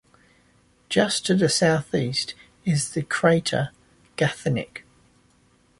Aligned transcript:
Just 0.89 1.27
to 1.27 1.35
the 1.35 1.47
southeast 1.47 2.33
is 2.65 2.89
the 2.89 3.03
crater 3.03 3.69
Guthnick. 4.17 4.79